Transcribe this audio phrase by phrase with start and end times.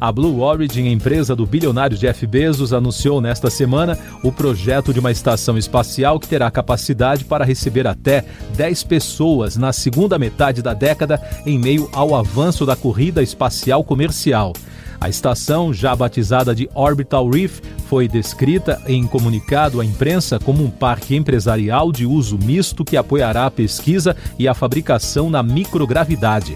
[0.00, 5.10] A Blue Origin, empresa do bilionário Jeff Bezos, anunciou nesta semana o projeto de uma
[5.10, 8.24] estação espacial que terá capacidade para receber até
[8.56, 14.52] 10 pessoas na segunda metade da década, em meio ao avanço da corrida espacial comercial.
[15.00, 20.70] A estação, já batizada de Orbital Reef, foi descrita em comunicado à imprensa como um
[20.70, 26.54] parque empresarial de uso misto que apoiará a pesquisa e a fabricação na microgravidade.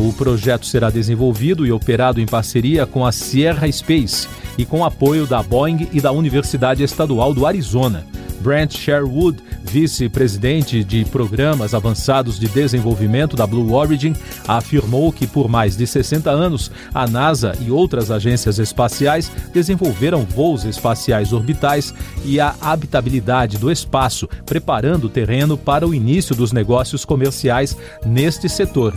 [0.00, 4.26] O projeto será desenvolvido e operado em parceria com a Sierra Space
[4.56, 8.06] e com apoio da Boeing e da Universidade Estadual do Arizona.
[8.40, 14.14] Brent Sherwood, vice-presidente de programas avançados de desenvolvimento da Blue Origin,
[14.48, 20.64] afirmou que por mais de 60 anos a NASA e outras agências espaciais desenvolveram voos
[20.64, 21.92] espaciais orbitais
[22.24, 27.76] e a habitabilidade do espaço, preparando o terreno para o início dos negócios comerciais
[28.06, 28.94] neste setor.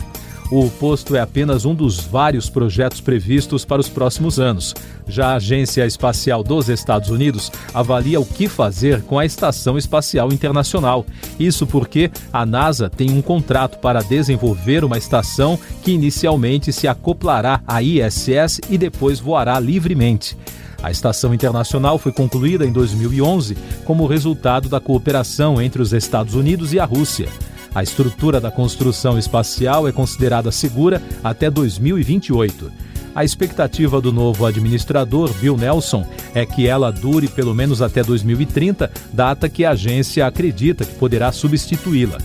[0.50, 4.74] O posto é apenas um dos vários projetos previstos para os próximos anos.
[5.08, 10.32] Já a Agência Espacial dos Estados Unidos avalia o que fazer com a Estação Espacial
[10.32, 11.06] Internacional.
[11.40, 17.60] Isso porque a NASA tem um contrato para desenvolver uma estação que inicialmente se acoplará
[17.66, 20.36] à ISS e depois voará livremente.
[20.82, 26.74] A estação internacional foi concluída em 2011 como resultado da cooperação entre os Estados Unidos
[26.74, 27.28] e a Rússia.
[27.74, 32.70] A estrutura da construção espacial é considerada segura até 2028.
[33.14, 38.90] A expectativa do novo administrador, Bill Nelson, é que ela dure pelo menos até 2030,
[39.12, 42.18] data que a agência acredita que poderá substituí-la.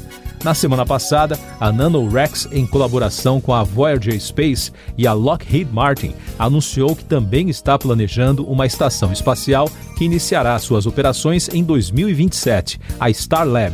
[0.43, 6.13] Na semana passada, a NanoRex, em colaboração com a Voyager Space e a Lockheed Martin,
[6.37, 13.09] anunciou que também está planejando uma estação espacial que iniciará suas operações em 2027, a
[13.09, 13.73] Starlab.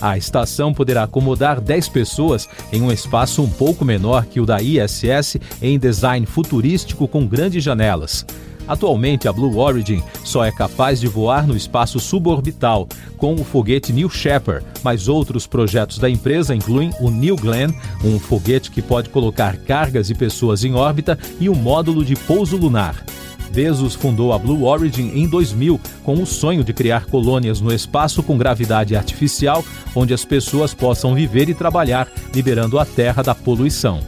[0.00, 4.60] A estação poderá acomodar 10 pessoas em um espaço um pouco menor que o da
[4.62, 8.24] ISS em design futurístico com grandes janelas.
[8.68, 12.86] Atualmente, a Blue Origin só é capaz de voar no espaço suborbital,
[13.16, 17.72] com o foguete New Shepard, mas outros projetos da empresa incluem o New Glenn,
[18.04, 22.58] um foguete que pode colocar cargas e pessoas em órbita, e um módulo de pouso
[22.58, 23.02] lunar.
[23.50, 28.22] Bezos fundou a Blue Origin em 2000 com o sonho de criar colônias no espaço
[28.22, 29.64] com gravidade artificial,
[29.94, 34.00] onde as pessoas possam viver e trabalhar, liberando a Terra da poluição.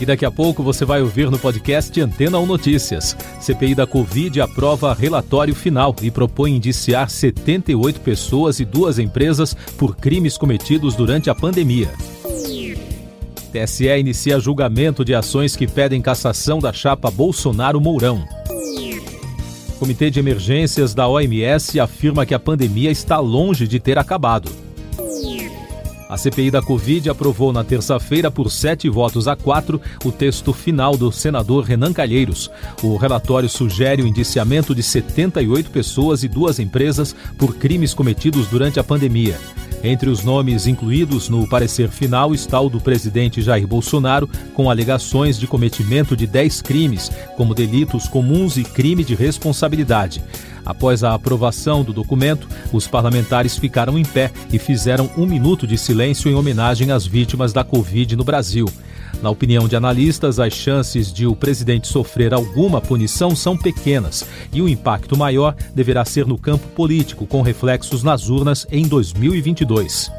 [0.00, 3.16] E daqui a pouco você vai ouvir no podcast Antena 1 Notícias.
[3.40, 9.96] CPI da Covid aprova relatório final e propõe indiciar 78 pessoas e duas empresas por
[9.96, 11.88] crimes cometidos durante a pandemia.
[13.52, 18.24] TSE inicia julgamento de ações que pedem cassação da chapa Bolsonaro-Mourão.
[19.78, 24.50] Comitê de Emergências da OMS afirma que a pandemia está longe de ter acabado.
[26.08, 30.96] A CPI da Covid aprovou na terça-feira, por sete votos a quatro, o texto final
[30.96, 32.50] do senador Renan Calheiros.
[32.82, 38.80] O relatório sugere o indiciamento de 78 pessoas e duas empresas por crimes cometidos durante
[38.80, 39.38] a pandemia.
[39.82, 45.38] Entre os nomes incluídos no parecer final está o do presidente Jair Bolsonaro, com alegações
[45.38, 50.22] de cometimento de 10 crimes, como delitos comuns e crime de responsabilidade.
[50.66, 55.78] Após a aprovação do documento, os parlamentares ficaram em pé e fizeram um minuto de
[55.78, 58.66] silêncio em homenagem às vítimas da Covid no Brasil.
[59.22, 64.62] Na opinião de analistas, as chances de o presidente sofrer alguma punição são pequenas e
[64.62, 70.10] o impacto maior deverá ser no campo político, com reflexos nas urnas em 2022.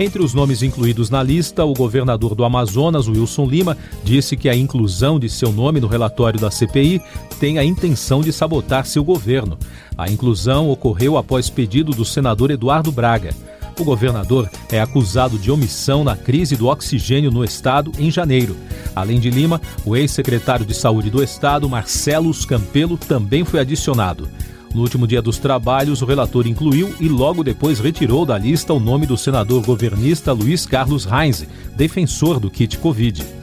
[0.00, 4.56] Entre os nomes incluídos na lista, o governador do Amazonas, Wilson Lima, disse que a
[4.56, 7.02] inclusão de seu nome no relatório da CPI
[7.38, 9.58] tem a intenção de sabotar seu governo.
[9.98, 13.34] A inclusão ocorreu após pedido do senador Eduardo Braga.
[13.80, 18.54] O governador é acusado de omissão na crise do oxigênio no estado em janeiro.
[18.94, 24.28] Além de Lima, o ex-secretário de Saúde do estado, Marcelo Campelo, também foi adicionado.
[24.74, 28.78] No último dia dos trabalhos, o relator incluiu e logo depois retirou da lista o
[28.78, 33.39] nome do senador governista Luiz Carlos Reis, defensor do kit Covid.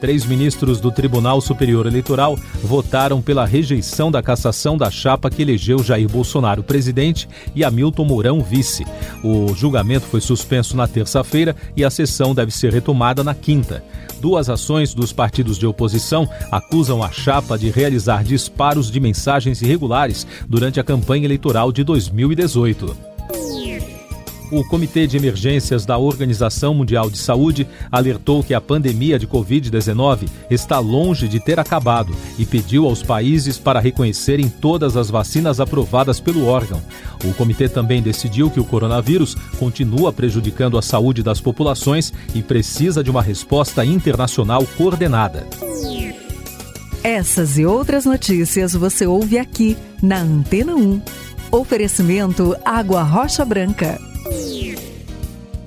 [0.00, 5.82] Três ministros do Tribunal Superior Eleitoral votaram pela rejeição da cassação da chapa que elegeu
[5.82, 8.84] Jair Bolsonaro presidente e Hamilton Mourão vice.
[9.24, 13.82] O julgamento foi suspenso na terça-feira e a sessão deve ser retomada na quinta.
[14.20, 20.26] Duas ações dos partidos de oposição acusam a chapa de realizar disparos de mensagens irregulares
[20.48, 22.96] durante a campanha eleitoral de 2018.
[24.50, 30.26] O Comitê de Emergências da Organização Mundial de Saúde alertou que a pandemia de Covid-19
[30.50, 36.18] está longe de ter acabado e pediu aos países para reconhecerem todas as vacinas aprovadas
[36.18, 36.80] pelo órgão.
[37.24, 43.04] O comitê também decidiu que o coronavírus continua prejudicando a saúde das populações e precisa
[43.04, 45.46] de uma resposta internacional coordenada.
[47.04, 51.02] Essas e outras notícias você ouve aqui na Antena 1.
[51.50, 54.07] Oferecimento Água Rocha Branca.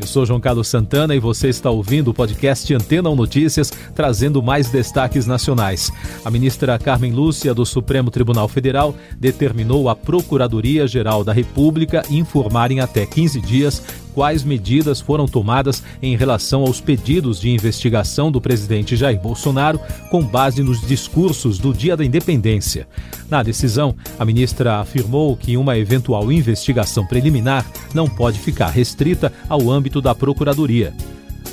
[0.01, 4.41] Eu sou João Carlos Santana e você está ouvindo o podcast Antena 1 Notícias, trazendo
[4.41, 5.91] mais destaques nacionais.
[6.25, 12.79] A ministra Carmen Lúcia, do Supremo Tribunal Federal, determinou a Procuradoria-Geral da República informar em
[12.79, 13.83] até 15 dias
[14.13, 19.79] quais medidas foram tomadas em relação aos pedidos de investigação do presidente Jair Bolsonaro
[20.09, 22.87] com base nos discursos do Dia da Independência.
[23.29, 29.69] Na decisão, a ministra afirmou que uma eventual investigação preliminar não pode ficar restrita ao
[29.69, 30.93] âmbito da Procuradoria.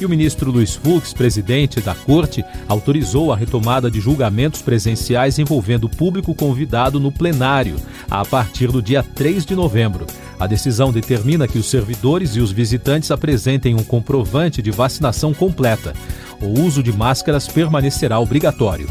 [0.00, 5.88] E o ministro Luiz Fux, presidente da Corte, autorizou a retomada de julgamentos presenciais envolvendo
[5.88, 7.76] público convidado no plenário,
[8.08, 10.06] a partir do dia 3 de novembro.
[10.38, 15.92] A decisão determina que os servidores e os visitantes apresentem um comprovante de vacinação completa.
[16.40, 18.88] O uso de máscaras permanecerá obrigatório.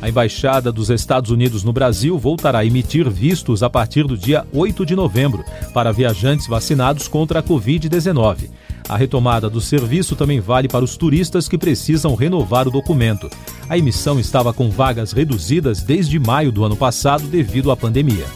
[0.00, 4.46] A Embaixada dos Estados Unidos no Brasil voltará a emitir vistos a partir do dia
[4.52, 8.50] 8 de novembro para viajantes vacinados contra a Covid-19.
[8.88, 13.28] A retomada do serviço também vale para os turistas que precisam renovar o documento.
[13.68, 18.26] A emissão estava com vagas reduzidas desde maio do ano passado devido à pandemia.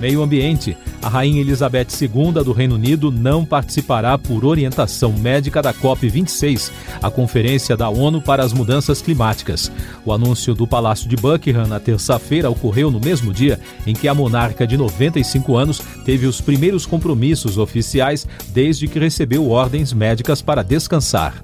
[0.00, 0.76] Meio Ambiente.
[1.02, 6.70] A Rainha Elizabeth II do Reino Unido não participará por orientação médica da COP26,
[7.02, 9.72] a conferência da ONU para as mudanças climáticas.
[10.04, 14.14] O anúncio do Palácio de Buckingham na terça-feira ocorreu no mesmo dia em que a
[14.14, 20.62] monarca de 95 anos teve os primeiros compromissos oficiais desde que recebeu ordens médicas para
[20.62, 21.42] descansar.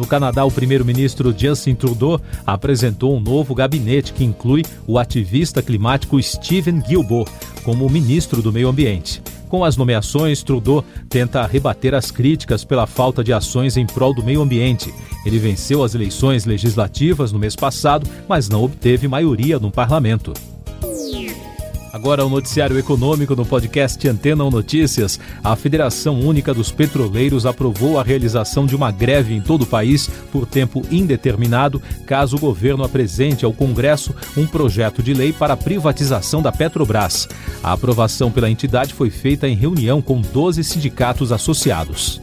[0.00, 6.20] No Canadá, o primeiro-ministro Justin Trudeau apresentou um novo gabinete que inclui o ativista climático
[6.22, 7.30] Steven Guilbeault
[7.62, 9.22] como ministro do Meio Ambiente.
[9.48, 14.22] Com as nomeações, Trudeau tenta rebater as críticas pela falta de ações em prol do
[14.22, 14.94] meio ambiente.
[15.26, 20.32] Ele venceu as eleições legislativas no mês passado, mas não obteve maioria no parlamento.
[21.92, 25.18] Agora o noticiário econômico no podcast Antena 1 Notícias.
[25.42, 30.08] A Federação Única dos Petroleiros aprovou a realização de uma greve em todo o país
[30.30, 35.56] por tempo indeterminado, caso o governo apresente ao Congresso um projeto de lei para a
[35.56, 37.28] privatização da Petrobras.
[37.62, 42.20] A aprovação pela entidade foi feita em reunião com 12 sindicatos associados.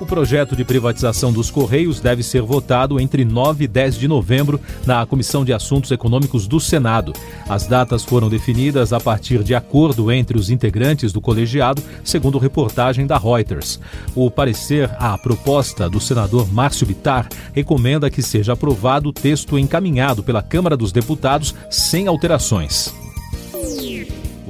[0.00, 4.58] O projeto de privatização dos Correios deve ser votado entre 9 e 10 de novembro
[4.86, 7.12] na Comissão de Assuntos Econômicos do Senado.
[7.46, 13.06] As datas foram definidas a partir de acordo entre os integrantes do colegiado, segundo reportagem
[13.06, 13.78] da Reuters.
[14.14, 20.22] O parecer à proposta do senador Márcio Bitar recomenda que seja aprovado o texto encaminhado
[20.22, 22.94] pela Câmara dos Deputados sem alterações.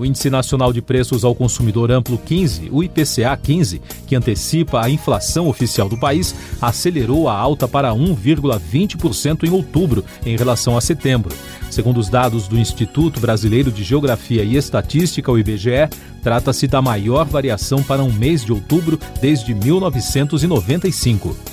[0.01, 4.89] O Índice Nacional de Preços ao Consumidor Amplo 15, o IPCA 15, que antecipa a
[4.89, 11.37] inflação oficial do país, acelerou a alta para 1,20% em outubro em relação a setembro.
[11.71, 15.91] Segundo os dados do Instituto Brasileiro de Geografia e Estatística, o IBGE,
[16.23, 21.50] trata-se da maior variação para um mês de outubro desde 1995.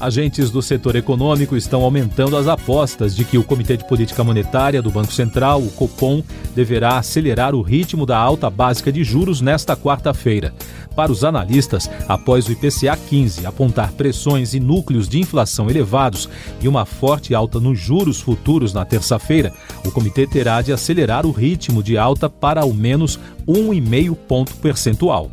[0.00, 4.80] Agentes do setor econômico estão aumentando as apostas de que o Comitê de Política Monetária
[4.80, 6.22] do Banco Central, o Copom,
[6.54, 10.54] deverá acelerar o ritmo da alta básica de juros nesta quarta-feira.
[10.96, 16.28] para os analistas após o IPCA 15 apontar pressões e núcleos de inflação elevados
[16.60, 19.52] e uma forte alta nos juros futuros na terça-feira.
[19.84, 25.30] O comitê terá de acelerar o ritmo de alta para ao menos 1,5 ponto percentual.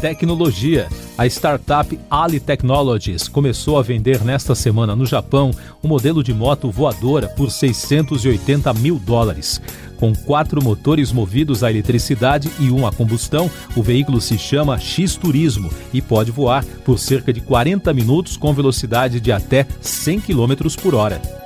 [0.00, 0.88] Tecnologia.
[1.20, 5.50] A startup Ali Technologies começou a vender nesta semana no Japão
[5.84, 9.60] um modelo de moto voadora por 680 mil dólares.
[9.98, 15.14] Com quatro motores movidos a eletricidade e um a combustão, o veículo se chama X
[15.14, 20.74] Turismo e pode voar por cerca de 40 minutos com velocidade de até 100 km
[20.80, 21.39] por hora.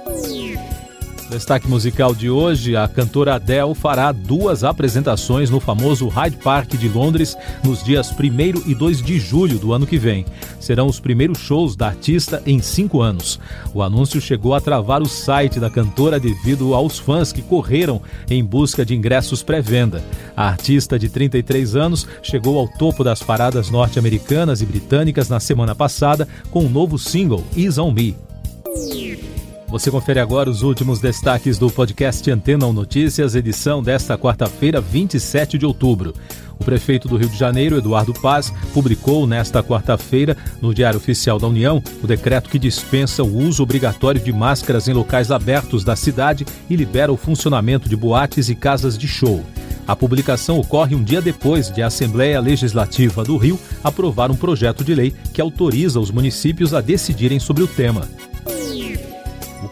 [1.35, 6.89] Destaque musical de hoje: a cantora Adele fará duas apresentações no famoso Hyde Park de
[6.89, 10.25] Londres nos dias 1 e 2 de julho do ano que vem.
[10.61, 13.41] Serão os primeiros shows da artista em cinco anos.
[13.75, 18.01] O anúncio chegou a travar o site da cantora devido aos fãs que correram
[18.31, 20.05] em busca de ingressos pré-venda.
[20.37, 25.75] A artista de 33 anos chegou ao topo das paradas norte-americanas e britânicas na semana
[25.75, 28.15] passada com o um novo single Is On Me.
[29.75, 35.59] Você confere agora os últimos destaques do podcast Antena 1 Notícias, edição desta quarta-feira, 27
[35.59, 36.15] de outubro.
[36.61, 41.49] O prefeito do Rio de Janeiro, Eduardo Paz, publicou nesta quarta-feira, no Diário Oficial da
[41.49, 46.47] União, o decreto que dispensa o uso obrigatório de máscaras em locais abertos da cidade
[46.71, 49.45] e libera o funcionamento de boates e casas de show.
[49.89, 54.85] A publicação ocorre um dia depois de a Assembleia Legislativa do Rio aprovar um projeto
[54.85, 58.09] de lei que autoriza os municípios a decidirem sobre o tema.